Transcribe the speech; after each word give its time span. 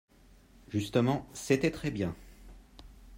Justement, 0.67 1.29
c’était 1.31 1.69
très 1.69 1.91
bien 1.91 2.15